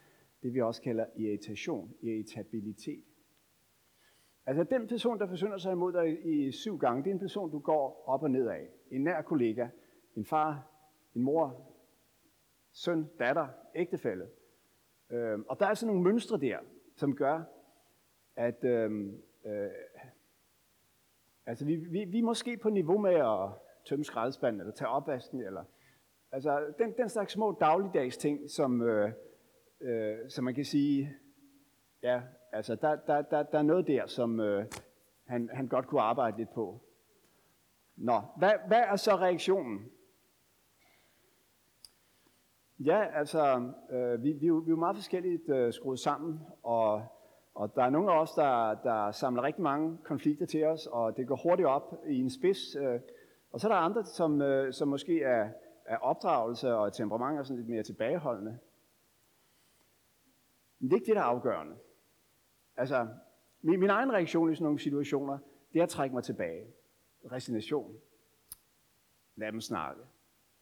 det 0.43 0.53
vi 0.53 0.61
også 0.61 0.81
kalder 0.81 1.05
irritation, 1.15 1.93
irritabilitet. 2.01 3.03
Altså 4.47 4.63
den 4.63 4.87
person, 4.87 5.19
der 5.19 5.27
forsynder 5.27 5.57
sig 5.57 5.71
imod 5.71 5.93
dig 5.93 6.25
i 6.25 6.51
syv 6.51 6.77
gange, 6.77 7.03
det 7.03 7.09
er 7.09 7.13
en 7.13 7.19
person, 7.19 7.51
du 7.51 7.59
går 7.59 8.03
op 8.05 8.23
og 8.23 8.31
ned 8.31 8.47
af. 8.47 8.69
En 8.91 9.03
nær 9.03 9.21
kollega, 9.21 9.67
en 10.15 10.25
far, 10.25 10.71
en 11.15 11.21
mor, 11.21 11.71
søn, 12.71 13.09
datter, 13.19 13.47
ægtefælle. 13.75 14.27
Øhm, 15.09 15.45
og 15.49 15.59
der 15.59 15.65
er 15.65 15.73
sådan 15.73 15.95
nogle 15.95 16.11
mønstre 16.11 16.37
der, 16.37 16.59
som 16.95 17.15
gør, 17.15 17.43
at 18.35 18.63
øhm, 18.63 19.21
øh, 19.45 19.69
altså 21.45 21.65
vi, 21.65 21.75
vi, 21.75 22.05
vi 22.05 22.19
er 22.19 22.23
måske 22.23 22.57
på 22.57 22.69
niveau 22.69 22.97
med 22.97 23.13
at 23.13 23.49
tømme 23.85 24.05
skraldespanden, 24.05 24.61
eller 24.61 24.73
tage 24.73 24.89
opvasken, 24.89 25.41
eller 25.41 25.63
altså 26.31 26.73
den, 26.79 26.93
den 26.97 27.09
slags 27.09 27.33
små 27.33 27.57
dagligdags 27.59 28.17
ting, 28.17 28.49
som, 28.49 28.81
øh, 28.81 29.11
øh, 29.81 30.17
som 30.29 30.45
man 30.45 30.55
kan 30.55 30.65
sige, 30.65 31.13
ja, 32.03 32.21
altså 32.51 32.75
der, 32.75 32.95
der, 32.95 33.21
der, 33.21 33.43
der 33.43 33.57
er 33.57 33.63
noget 33.63 33.87
der, 33.87 34.07
som 34.07 34.39
øh, 34.39 34.65
han, 35.25 35.49
han 35.53 35.67
godt 35.67 35.87
kunne 35.87 36.01
arbejde 36.01 36.37
lidt 36.37 36.53
på. 36.53 36.81
Nå, 37.95 38.21
hvad, 38.37 38.51
hvad 38.67 38.79
er 38.79 38.95
så 38.95 39.15
reaktionen? 39.15 39.91
Ja, 42.79 43.05
altså, 43.13 43.71
øh, 43.89 44.23
vi, 44.23 44.31
vi, 44.31 44.39
vi 44.39 44.45
er 44.45 44.63
jo 44.67 44.75
meget 44.75 44.95
forskelligt 44.95 45.49
øh, 45.49 45.73
skruet 45.73 45.99
sammen, 45.99 46.39
og, 46.63 47.05
og 47.55 47.75
der 47.75 47.83
er 47.83 47.89
nogle 47.89 48.11
af 48.11 48.21
os, 48.21 48.31
der, 48.31 48.75
der 48.83 49.11
samler 49.11 49.43
rigtig 49.43 49.63
mange 49.63 49.97
konflikter 50.03 50.45
til 50.45 50.65
os, 50.65 50.87
og 50.87 51.17
det 51.17 51.27
går 51.27 51.39
hurtigt 51.43 51.67
op 51.67 51.95
i 52.07 52.19
en 52.19 52.29
spids. 52.29 52.75
Øh, 52.75 52.99
og 53.51 53.59
så 53.59 53.67
er 53.67 53.71
der 53.71 53.79
andre, 53.79 54.03
som, 54.03 54.41
øh, 54.41 54.73
som 54.73 54.87
måske 54.87 55.21
er, 55.21 55.49
er 55.85 55.97
opdragelse 55.97 56.75
og 56.75 56.93
temperament 56.93 57.39
og 57.39 57.45
sådan 57.45 57.57
lidt 57.57 57.69
mere 57.69 57.83
tilbageholdende. 57.83 58.57
Men 60.79 60.89
det 60.89 60.95
er 60.95 60.99
ikke 60.99 61.05
det, 61.05 61.15
der 61.15 61.21
er 61.21 61.25
afgørende. 61.25 61.75
Altså, 62.77 63.07
min, 63.61 63.79
min 63.79 63.89
egen 63.89 64.13
reaktion 64.13 64.51
i 64.51 64.55
sådan 64.55 64.63
nogle 64.63 64.79
situationer, 64.79 65.37
det 65.73 65.79
er 65.79 65.83
at 65.83 65.89
trække 65.89 66.15
mig 66.15 66.23
tilbage. 66.23 66.67
Resignation. 67.31 67.95
Lad 69.35 69.51
dem 69.51 69.61
snakke. 69.61 70.01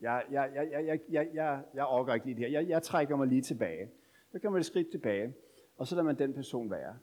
Jeg, 0.02 0.24
jeg, 0.32 0.52
jeg, 0.54 0.68
jeg, 0.72 0.86
jeg, 0.86 1.00
jeg, 1.10 1.30
jeg, 1.34 1.64
jeg 1.74 1.86
orker 1.86 2.14
ikke 2.14 2.26
lige 2.26 2.36
det 2.36 2.44
her. 2.44 2.60
Jeg, 2.60 2.70
jeg 2.70 2.84
trækker 2.84 3.16
mig 3.16 3.28
lige 3.28 3.42
tilbage. 3.42 3.92
Så 4.32 4.40
kan 4.40 4.52
man 4.52 4.60
et 4.60 4.66
skridt 4.66 4.92
tilbage, 4.92 5.34
og 5.78 5.88
så 5.88 5.96
lader 5.96 6.06
man 6.06 6.18
den 6.18 6.34
person 6.34 6.72
være. 6.72 6.98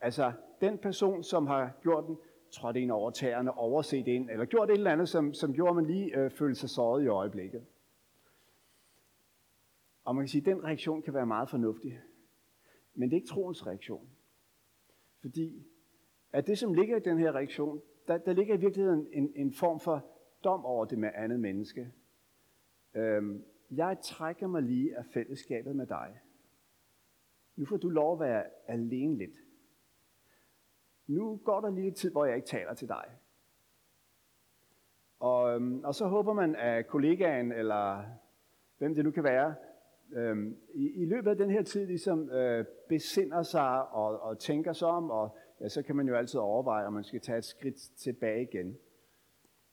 Altså, 0.00 0.32
den 0.60 0.78
person, 0.78 1.22
som 1.22 1.46
har 1.46 1.78
gjort 1.82 2.04
den, 2.06 2.18
trådt 2.50 2.76
ind 2.76 2.90
over 2.90 3.10
tæerne, 3.10 3.52
overset 3.52 4.06
ind, 4.06 4.30
eller 4.30 4.44
gjort 4.44 4.70
et 4.70 4.74
eller 4.74 4.90
andet, 4.90 5.08
som, 5.08 5.34
som 5.34 5.54
gjorde, 5.54 5.70
at 5.70 5.76
man 5.76 5.86
lige 5.86 6.18
øh, 6.18 6.30
følte 6.30 6.60
sig 6.60 6.70
såret 6.70 7.04
i 7.04 7.06
øjeblikket. 7.06 7.66
Og 10.04 10.14
man 10.14 10.24
kan 10.24 10.28
sige, 10.28 10.40
at 10.40 10.56
den 10.56 10.64
reaktion 10.64 11.02
kan 11.02 11.14
være 11.14 11.26
meget 11.26 11.48
fornuftig. 11.48 12.00
Men 12.94 13.10
det 13.10 13.16
er 13.16 13.20
ikke 13.20 13.28
troens 13.28 13.66
reaktion. 13.66 14.08
Fordi 15.20 15.66
at 16.32 16.46
det, 16.46 16.58
som 16.58 16.74
ligger 16.74 16.96
i 16.96 17.00
den 17.00 17.18
her 17.18 17.32
reaktion, 17.32 17.82
der, 18.08 18.18
der 18.18 18.32
ligger 18.32 18.54
i 18.54 18.60
virkeligheden 18.60 19.08
en, 19.12 19.32
en 19.36 19.52
form 19.52 19.80
for 19.80 20.06
dom 20.44 20.64
over 20.64 20.84
det 20.84 20.98
med 20.98 21.10
andet 21.14 21.40
menneske. 21.40 21.92
Øhm, 22.94 23.44
jeg 23.70 23.96
trækker 24.02 24.46
mig 24.46 24.62
lige 24.62 24.96
af 24.96 25.04
fællesskabet 25.06 25.76
med 25.76 25.86
dig. 25.86 26.20
Nu 27.56 27.64
får 27.64 27.76
du 27.76 27.88
lov 27.88 28.12
at 28.12 28.20
være 28.20 28.44
alene 28.66 29.18
lidt. 29.18 29.36
Nu 31.06 31.36
går 31.44 31.60
der 31.60 31.70
lige 31.70 31.90
tid, 31.90 32.10
hvor 32.10 32.24
jeg 32.24 32.36
ikke 32.36 32.48
taler 32.48 32.74
til 32.74 32.88
dig. 32.88 33.04
Og, 35.20 35.54
øhm, 35.54 35.84
og 35.84 35.94
så 35.94 36.06
håber 36.06 36.32
man, 36.32 36.56
at 36.56 36.86
kollegaen, 36.86 37.52
eller 37.52 38.04
hvem 38.78 38.94
det 38.94 39.04
nu 39.04 39.10
kan 39.10 39.24
være, 39.24 39.54
øh, 40.12 40.52
i, 40.74 40.90
i 41.02 41.04
løbet 41.04 41.30
af 41.30 41.36
den 41.36 41.50
her 41.50 41.62
tid 41.62 41.86
ligesom 41.86 42.30
øh, 42.30 42.64
besinder 42.88 43.42
sig 43.42 43.88
og, 43.88 44.20
og 44.20 44.38
tænker 44.38 44.72
sig 44.72 44.88
om, 44.88 45.10
og 45.10 45.36
ja, 45.60 45.68
så 45.68 45.82
kan 45.82 45.96
man 45.96 46.08
jo 46.08 46.14
altid 46.14 46.40
overveje, 46.40 46.86
om 46.86 46.92
man 46.92 47.04
skal 47.04 47.20
tage 47.20 47.38
et 47.38 47.44
skridt 47.44 47.76
tilbage 47.76 48.42
igen. 48.42 48.78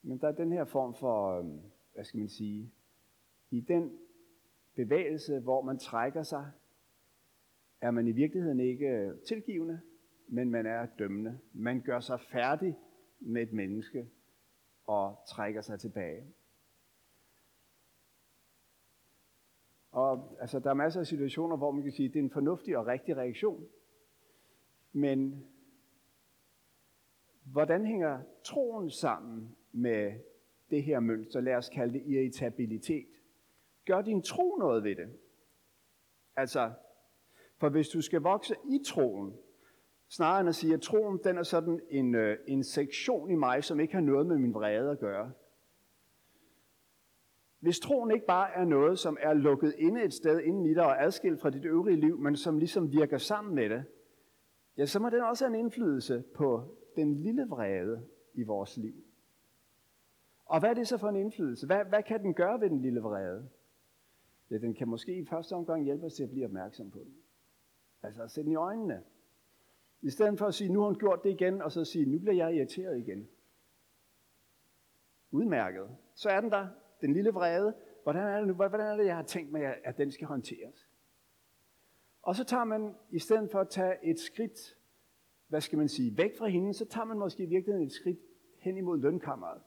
Men 0.01 0.17
der 0.17 0.27
er 0.27 0.31
den 0.31 0.51
her 0.51 0.65
form 0.65 0.95
for, 0.95 1.39
øh, 1.39 1.45
hvad 1.93 2.03
skal 2.03 2.19
man 2.19 2.29
sige, 2.29 2.71
i 3.49 3.61
den 3.61 3.97
bevægelse, 4.75 5.39
hvor 5.39 5.61
man 5.61 5.77
trækker 5.77 6.23
sig, 6.23 6.51
er 7.81 7.91
man 7.91 8.07
i 8.07 8.11
virkeligheden 8.11 8.59
ikke 8.59 8.87
øh, 8.87 9.19
tilgivende, 9.27 9.81
men 10.27 10.51
man 10.51 10.65
er 10.65 10.87
dømmende. 10.99 11.39
Man 11.53 11.81
gør 11.81 11.99
sig 11.99 12.19
færdig 12.19 12.77
med 13.19 13.41
et 13.41 13.53
menneske 13.53 14.09
og 14.85 15.15
trækker 15.27 15.61
sig 15.61 15.79
tilbage. 15.79 16.23
Og 19.95 20.37
altså, 20.41 20.59
der 20.59 20.69
er 20.69 20.73
masser 20.73 20.99
af 20.99 21.07
situationer, 21.07 21.57
hvor 21.57 21.71
man 21.71 21.83
kan 21.83 21.91
sige, 21.91 22.07
at 22.07 22.13
det 22.13 22.19
er 22.19 22.23
en 22.23 22.29
fornuftig 22.29 22.77
og 22.77 22.87
rigtig 22.87 23.17
reaktion. 23.17 23.67
Men 24.93 25.45
hvordan 27.43 27.85
hænger 27.85 28.19
troen 28.43 28.89
sammen 28.89 29.55
med 29.71 30.13
det 30.69 30.83
her 30.83 30.99
mønster? 30.99 31.41
Lad 31.41 31.55
os 31.55 31.69
kalde 31.69 31.93
det 31.93 32.03
irritabilitet. 32.05 33.07
Gør 33.85 34.01
din 34.01 34.21
tro 34.21 34.55
noget 34.55 34.83
ved 34.83 34.95
det? 34.95 35.09
Altså, 36.35 36.71
for 37.57 37.69
hvis 37.69 37.89
du 37.89 38.01
skal 38.01 38.21
vokse 38.21 38.55
i 38.69 38.79
troen, 38.85 39.33
snarere 40.09 40.39
end 40.39 40.49
at 40.49 40.55
sige, 40.55 40.73
at 40.73 40.81
troen 40.81 41.19
den 41.23 41.37
er 41.37 41.43
sådan 41.43 41.81
en, 41.89 42.15
øh, 42.15 42.37
en 42.47 42.63
sektion 42.63 43.31
i 43.31 43.35
mig, 43.35 43.63
som 43.63 43.79
ikke 43.79 43.93
har 43.93 44.01
noget 44.01 44.27
med 44.27 44.37
min 44.37 44.53
vrede 44.53 44.91
at 44.91 44.99
gøre, 44.99 45.31
hvis 47.65 47.79
troen 47.79 48.11
ikke 48.11 48.25
bare 48.25 48.53
er 48.55 48.65
noget, 48.65 48.99
som 48.99 49.17
er 49.21 49.33
lukket 49.33 49.75
inde 49.77 50.03
et 50.03 50.13
sted 50.13 50.39
inden 50.39 50.65
i 50.65 50.73
dig 50.73 50.85
og 50.85 51.03
adskilt 51.03 51.41
fra 51.41 51.49
dit 51.49 51.65
øvrige 51.65 51.99
liv, 51.99 52.17
men 52.17 52.35
som 52.35 52.57
ligesom 52.57 52.91
virker 52.91 53.17
sammen 53.17 53.55
med 53.55 53.69
det, 53.69 53.83
ja, 54.77 54.85
så 54.85 54.99
må 54.99 55.09
den 55.09 55.21
også 55.21 55.45
have 55.45 55.55
en 55.57 55.65
indflydelse 55.65 56.23
på 56.33 56.77
den 56.95 57.15
lille 57.15 57.45
vrede 57.49 58.05
i 58.33 58.43
vores 58.43 58.77
liv. 58.77 58.93
Og 60.45 60.59
hvad 60.59 60.69
er 60.69 60.73
det 60.73 60.87
så 60.87 60.97
for 60.97 61.09
en 61.09 61.15
indflydelse? 61.15 61.65
Hvad, 61.65 61.85
hvad 61.85 62.03
kan 62.03 62.21
den 62.23 62.33
gøre 62.33 62.61
ved 62.61 62.69
den 62.69 62.81
lille 62.81 62.99
vrede? 62.99 63.49
Ja, 64.51 64.57
den 64.57 64.73
kan 64.73 64.87
måske 64.87 65.19
i 65.19 65.25
første 65.25 65.53
omgang 65.53 65.83
hjælpe 65.83 66.05
os 66.05 66.13
til 66.13 66.23
at 66.23 66.29
blive 66.29 66.45
opmærksom 66.45 66.91
på 66.91 66.99
den. 66.99 67.15
Altså 68.03 68.23
at 68.23 68.31
se 68.31 68.43
den 68.43 68.51
i 68.51 68.55
øjnene. 68.55 69.03
I 70.01 70.09
stedet 70.09 70.39
for 70.39 70.45
at 70.45 70.53
sige, 70.53 70.73
nu 70.73 70.79
har 70.79 70.87
hun 70.87 70.99
gjort 70.99 71.23
det 71.23 71.29
igen, 71.29 71.61
og 71.61 71.71
så 71.71 71.85
sige, 71.85 72.05
nu 72.05 72.19
bliver 72.19 72.33
jeg 72.33 72.55
irriteret 72.55 72.97
igen. 72.97 73.27
Udmærket. 75.31 75.89
Så 76.13 76.29
er 76.29 76.41
den 76.41 76.51
der 76.51 76.67
den 77.05 77.13
lille 77.13 77.29
vrede, 77.29 77.75
hvordan 78.03 78.27
er 78.27 78.37
det 78.37 78.47
nu, 78.47 78.53
hvordan 78.53 78.79
er 78.79 78.97
det, 78.97 79.05
jeg 79.05 79.15
har 79.15 79.23
tænkt 79.23 79.51
mig, 79.51 79.85
at 79.85 79.97
den 79.97 80.11
skal 80.11 80.27
håndteres? 80.27 80.89
Og 82.21 82.35
så 82.35 82.43
tager 82.43 82.63
man, 82.63 82.95
i 83.11 83.19
stedet 83.19 83.51
for 83.51 83.59
at 83.59 83.69
tage 83.69 83.95
et 84.03 84.19
skridt, 84.19 84.77
hvad 85.47 85.61
skal 85.61 85.77
man 85.77 85.89
sige, 85.89 86.17
væk 86.17 86.37
fra 86.37 86.47
hende, 86.47 86.73
så 86.73 86.85
tager 86.85 87.05
man 87.05 87.19
måske 87.19 87.43
i 87.43 87.45
virkeligheden 87.45 87.87
et 87.87 87.93
skridt 87.93 88.19
hen 88.59 88.77
imod 88.77 88.97
lønkammeret. 88.97 89.61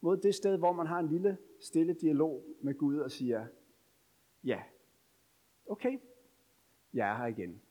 Mod 0.00 0.16
det 0.16 0.34
sted, 0.34 0.56
hvor 0.56 0.72
man 0.72 0.86
har 0.86 0.98
en 0.98 1.08
lille, 1.08 1.38
stille 1.60 1.94
dialog 1.94 2.44
med 2.60 2.74
Gud 2.74 2.98
og 2.98 3.10
siger, 3.10 3.46
ja, 4.44 4.62
okay, 5.66 5.98
jeg 6.94 7.10
er 7.10 7.16
her 7.16 7.26
igen. 7.26 7.62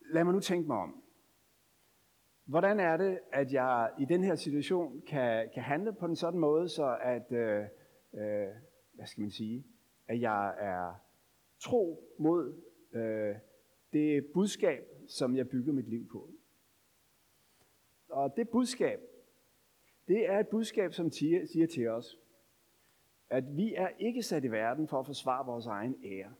Lad 0.00 0.24
mig 0.24 0.34
nu 0.34 0.40
tænke 0.40 0.68
mig 0.68 0.76
om. 0.76 1.01
Hvordan 2.44 2.80
er 2.80 2.96
det, 2.96 3.20
at 3.32 3.52
jeg 3.52 3.92
i 3.98 4.04
den 4.04 4.24
her 4.24 4.34
situation 4.34 5.02
kan, 5.06 5.50
kan 5.54 5.62
handle 5.62 5.92
på 5.92 6.06
en 6.06 6.16
sådan 6.16 6.40
måde, 6.40 6.68
så 6.68 6.98
at, 7.00 7.32
øh, 7.32 7.64
øh, 8.14 8.48
hvad 8.92 9.06
skal 9.06 9.20
man 9.20 9.30
sige, 9.30 9.66
at 10.08 10.20
jeg 10.20 10.54
er 10.58 10.94
tro 11.58 12.14
mod 12.18 12.62
øh, 12.92 13.36
det 13.92 14.26
budskab, 14.34 14.84
som 15.08 15.36
jeg 15.36 15.48
bygger 15.48 15.72
mit 15.72 15.88
liv 15.88 16.08
på. 16.12 16.30
Og 18.08 18.36
det 18.36 18.48
budskab, 18.48 19.00
det 20.08 20.30
er 20.30 20.38
et 20.38 20.48
budskab, 20.48 20.92
som 20.92 21.10
siger 21.10 21.66
til 21.66 21.88
os, 21.88 22.18
at 23.30 23.56
vi 23.56 23.74
er 23.74 23.88
ikke 23.98 24.22
sat 24.22 24.44
i 24.44 24.50
verden 24.50 24.88
for 24.88 25.00
at 25.00 25.06
forsvare 25.06 25.46
vores 25.46 25.66
egen 25.66 25.96
ære. 26.04 26.34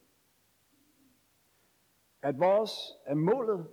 At, 2.23 2.39
vores, 2.39 2.73
at 3.07 3.17
målet 3.17 3.67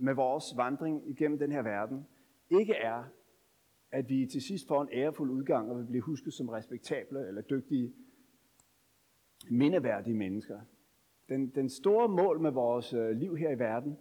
med 0.00 0.14
vores 0.14 0.44
vandring 0.56 1.10
igennem 1.10 1.38
den 1.38 1.52
her 1.52 1.62
verden 1.62 2.06
ikke 2.50 2.74
er, 2.74 3.04
at 3.92 4.08
vi 4.08 4.26
til 4.26 4.42
sidst 4.42 4.68
får 4.68 4.82
en 4.82 4.88
ærefuld 4.92 5.30
udgang 5.30 5.70
og 5.70 5.78
vil 5.78 5.86
blive 5.86 6.02
husket 6.02 6.32
som 6.32 6.48
respektable 6.48 7.28
eller 7.28 7.42
dygtige, 7.42 7.92
mindeværdige 9.50 10.16
mennesker. 10.16 10.60
Den, 11.28 11.48
den 11.48 11.68
store 11.68 12.08
mål 12.08 12.40
med 12.40 12.50
vores 12.50 12.92
øh, 12.92 13.10
liv 13.10 13.36
her 13.36 13.50
i 13.50 13.58
verden, 13.58 13.98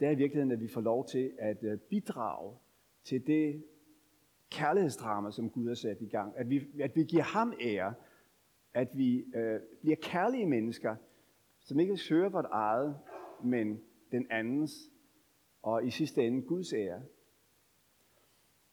det 0.00 0.06
er 0.06 0.10
i 0.10 0.14
virkeligheden, 0.14 0.52
at 0.52 0.60
vi 0.60 0.68
får 0.68 0.80
lov 0.80 1.06
til 1.06 1.32
at 1.38 1.64
øh, 1.64 1.78
bidrage 1.78 2.56
til 3.04 3.26
det 3.26 3.64
kærlighedsdrama, 4.50 5.30
som 5.30 5.50
Gud 5.50 5.68
har 5.68 5.74
sat 5.74 6.00
i 6.00 6.06
gang. 6.08 6.32
At 6.36 6.50
vi, 6.50 6.66
at 6.80 6.96
vi 6.96 7.04
giver 7.04 7.22
ham 7.22 7.52
ære. 7.60 7.94
At 8.74 8.88
vi 8.94 9.24
øh, 9.34 9.60
bliver 9.80 9.96
kærlige 10.02 10.46
mennesker, 10.46 10.96
som 11.60 11.80
ikke 11.80 11.96
søger 11.96 12.28
vort 12.28 12.46
eget, 12.50 12.96
men 13.44 13.80
den 14.12 14.26
andens, 14.30 14.90
og 15.62 15.86
i 15.86 15.90
sidste 15.90 16.26
ende 16.26 16.42
Guds 16.42 16.72
ære. 16.72 17.02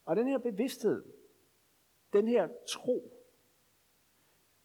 Og 0.04 0.16
den 0.16 0.26
her 0.26 0.38
bevidsthed, 0.38 1.04
den 2.12 2.28
her 2.28 2.48
tro, 2.68 3.12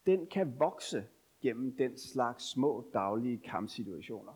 den 0.06 0.28
kan 0.28 0.60
vokse 0.60 1.08
gennem 1.42 1.76
den 1.76 1.98
slags 1.98 2.44
små 2.52 2.90
daglige 2.94 3.38
kampsituationer. 3.38 4.34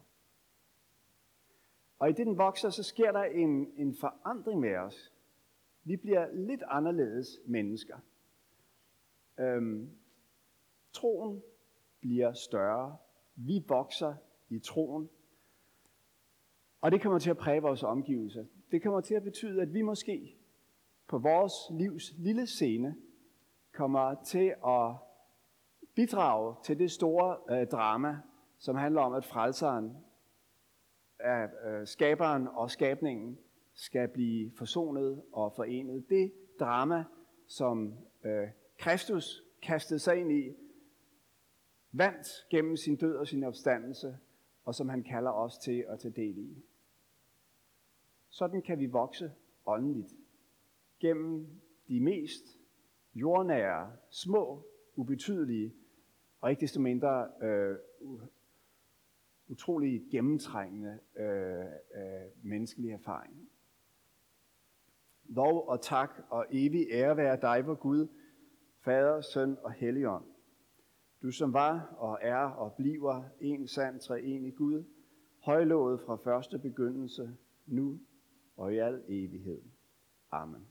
Og 2.00 2.10
i 2.10 2.14
det 2.14 2.26
den 2.26 2.38
vokser, 2.38 2.70
så 2.70 2.84
sker 2.84 3.12
der 3.12 3.24
en, 3.24 3.74
en 3.78 3.96
forandring 3.96 4.60
med 4.60 4.76
os. 4.76 5.14
Vi 5.84 5.96
bliver 5.96 6.32
lidt 6.32 6.64
anderledes 6.68 7.40
mennesker. 7.46 7.98
Øhm, 9.40 9.90
troen 10.94 11.44
bliver 12.00 12.34
større. 12.34 12.98
Vi 13.36 13.64
vokser 13.68 14.16
i 14.50 14.60
troen. 14.60 15.10
Og 16.82 16.92
det 16.92 17.02
kommer 17.02 17.20
til 17.20 17.30
at 17.30 17.38
præge 17.38 17.62
vores 17.62 17.84
omgivelser. 17.84 18.46
Det 18.72 18.84
kommer 18.84 19.02
til 19.02 19.16
at 19.16 19.24
betyde, 19.24 19.62
at 19.62 19.74
vi 19.74 19.82
måske 19.82 20.38
på 21.08 21.18
vores 21.18 21.54
livs 21.72 22.14
lille 22.18 22.48
scene 22.48 22.96
kommer 23.74 24.16
til 24.24 24.54
at 24.68 24.96
bidrage 25.96 26.56
til 26.64 26.80
det 26.80 26.92
store 26.92 27.38
øh, 27.50 27.68
drama, 27.68 28.18
som 28.58 28.76
handler 28.76 29.02
om, 29.02 29.14
at 29.14 29.26
frelseren, 29.26 29.98
øh, 31.26 31.88
skaberen 31.88 32.48
og 32.48 32.72
skabningen, 32.72 33.38
skal 33.74 34.08
blive 34.08 34.52
forsonet 34.58 35.22
og 35.32 35.54
forenet. 35.56 36.10
Det 36.10 36.32
drama, 36.60 37.04
som 37.48 37.94
øh, 38.24 38.48
Kristus 38.78 39.44
kastede 39.62 40.00
sig 40.00 40.18
ind 40.18 40.32
i, 40.32 40.56
vandt 41.92 42.28
gennem 42.50 42.78
sin 42.78 42.96
død 42.96 43.16
og 43.16 43.28
sin 43.28 43.44
opstandelse, 43.44 44.18
og 44.66 44.76
som 44.76 44.90
han 44.90 45.04
kalder 45.04 45.32
os 45.32 45.58
til 45.58 45.86
at 45.90 46.00
tage 46.00 46.14
del 46.16 46.38
i. 46.38 46.64
Sådan 48.38 48.62
kan 48.62 48.80
vi 48.80 48.86
vokse 48.86 49.32
åndeligt 49.66 50.16
gennem 51.00 51.48
de 51.88 52.00
mest 52.00 52.44
jordnære, 53.16 53.92
små, 54.10 54.66
ubetydelige 54.96 55.74
og 56.42 56.50
ikke 56.50 56.62
desto 56.62 56.82
mindre 56.82 57.30
øh, 57.42 57.76
utrolig 59.48 60.04
gennemtrængende 60.12 61.00
øh, 61.20 61.66
øh, 61.96 62.44
menneskelige 62.44 62.94
erfaringer. 62.94 63.46
Lov 65.24 65.68
og 65.68 65.82
tak 65.82 66.12
og 66.30 66.46
evig 66.52 66.88
ære 66.92 67.18
være 67.18 67.42
dig, 67.42 67.68
vor 67.68 67.76
Gud, 67.76 68.08
Fader, 68.80 69.22
Søn 69.22 69.58
og 69.62 69.72
Helligånd. 69.72 70.26
Du 71.22 71.32
som 71.32 71.54
var 71.54 71.96
og 71.98 72.20
er 72.22 72.38
og 72.38 72.74
bliver 72.74 73.24
en 73.40 73.68
sand 73.68 74.00
treenig 74.00 74.56
Gud, 74.56 74.84
højlået 75.44 76.02
fra 76.02 76.16
første 76.16 76.60
begyndelse, 76.60 77.38
nu 77.66 78.00
og 78.58 78.74
i 78.74 78.78
al 78.78 79.04
evighed. 79.08 79.62
Amen. 80.32 80.68